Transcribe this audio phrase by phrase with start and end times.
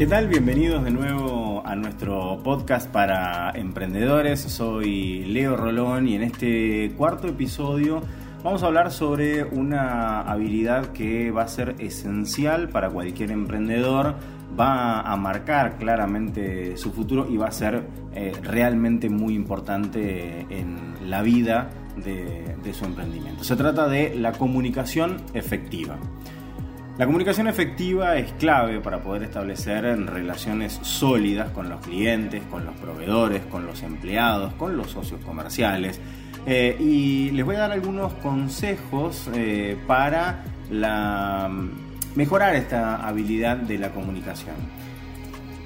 [0.00, 0.28] ¿Qué tal?
[0.28, 4.40] Bienvenidos de nuevo a nuestro podcast para emprendedores.
[4.40, 8.02] Soy Leo Rolón y en este cuarto episodio
[8.42, 14.14] vamos a hablar sobre una habilidad que va a ser esencial para cualquier emprendedor,
[14.58, 17.82] va a marcar claramente su futuro y va a ser
[18.14, 21.68] eh, realmente muy importante en la vida
[22.02, 23.44] de, de su emprendimiento.
[23.44, 25.98] Se trata de la comunicación efectiva.
[26.98, 32.74] La comunicación efectiva es clave para poder establecer relaciones sólidas con los clientes, con los
[32.76, 35.98] proveedores, con los empleados, con los socios comerciales.
[36.46, 40.44] Eh, y les voy a dar algunos consejos eh, para
[42.14, 44.56] mejorar esta habilidad de la comunicación.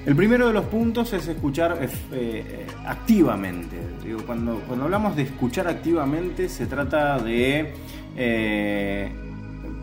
[0.05, 1.79] El primero de los puntos es escuchar
[2.11, 3.77] eh, activamente.
[4.25, 7.73] cuando, cuando hablamos de escuchar activamente se trata de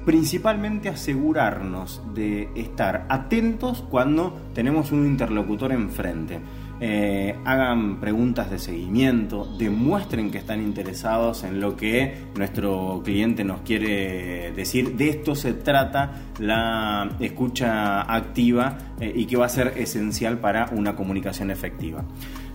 [0.04, 6.40] principalmente asegurarnos de estar atentos cuando tenemos un interlocutor enfrente.
[6.84, 13.60] Eh, hagan preguntas de seguimiento, demuestren que están interesados en lo que nuestro cliente nos
[13.60, 14.96] quiere decir.
[14.96, 20.70] De esto se trata la escucha activa eh, y que va a ser esencial para
[20.72, 22.04] una comunicación efectiva.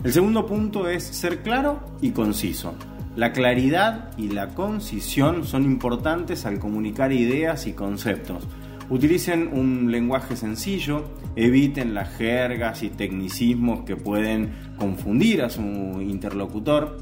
[0.04, 2.76] El segundo punto es ser claro y conciso.
[3.18, 8.48] La claridad y la concisión son importantes al comunicar ideas y conceptos.
[8.92, 17.00] Utilicen un lenguaje sencillo, eviten las jergas y tecnicismos que pueden confundir a su interlocutor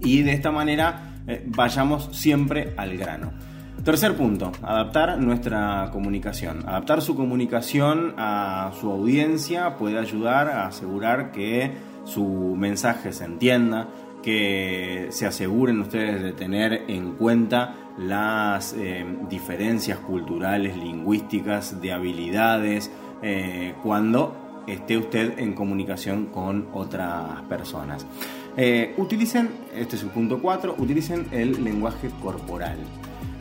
[0.00, 3.32] y de esta manera eh, vayamos siempre al grano.
[3.82, 6.68] Tercer punto, adaptar nuestra comunicación.
[6.68, 11.72] Adaptar su comunicación a su audiencia puede ayudar a asegurar que
[12.04, 13.88] su mensaje se entienda,
[14.22, 22.90] que se aseguren ustedes de tener en cuenta las eh, diferencias culturales, lingüísticas, de habilidades,
[23.22, 28.06] eh, cuando esté usted en comunicación con otras personas.
[28.56, 32.78] Eh, utilicen, este es el punto 4, utilicen el lenguaje corporal.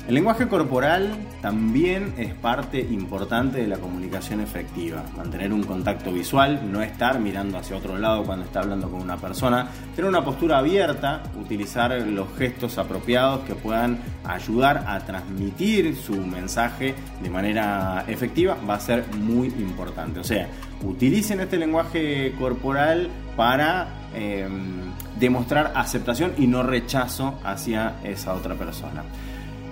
[0.09, 5.03] El lenguaje corporal también es parte importante de la comunicación efectiva.
[5.15, 9.17] Mantener un contacto visual, no estar mirando hacia otro lado cuando está hablando con una
[9.17, 16.15] persona, tener una postura abierta, utilizar los gestos apropiados que puedan ayudar a transmitir su
[16.15, 20.21] mensaje de manera efectiva va a ser muy importante.
[20.21, 20.47] O sea,
[20.81, 29.03] utilicen este lenguaje corporal para em, demostrar aceptación y no rechazo hacia esa otra persona.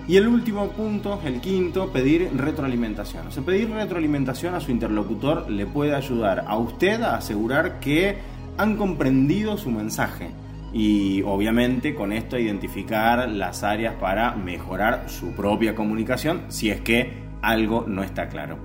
[0.08, 3.26] Y el último punto, el quinto, pedir retroalimentación.
[3.26, 8.16] O sea, pedir retroalimentación a su interlocutor le puede ayudar a usted a asegurar que
[8.56, 10.30] han comprendido su mensaje
[10.72, 17.12] y obviamente con esto identificar las áreas para mejorar su propia comunicación si es que
[17.42, 18.58] algo no está claro.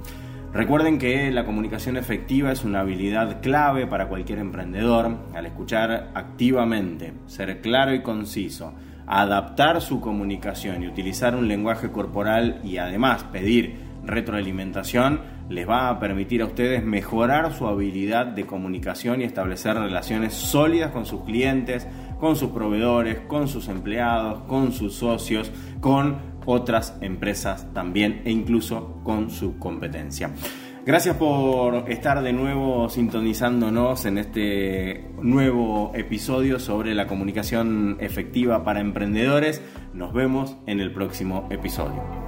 [0.54, 5.18] Recuerden que la comunicación efectiva es una habilidad clave para cualquier emprendedor.
[5.34, 8.74] Al escuchar activamente, ser claro y conciso,
[9.08, 13.76] adaptar su comunicación y utilizar un lenguaje corporal y además pedir
[14.06, 20.34] retroalimentación les va a permitir a ustedes mejorar su habilidad de comunicación y establecer relaciones
[20.34, 21.88] sólidas con sus clientes,
[22.20, 29.00] con sus proveedores, con sus empleados, con sus socios, con otras empresas también e incluso
[29.04, 30.32] con su competencia.
[30.86, 38.82] Gracias por estar de nuevo sintonizándonos en este nuevo episodio sobre la comunicación efectiva para
[38.82, 39.62] emprendedores.
[39.94, 42.23] Nos vemos en el próximo episodio.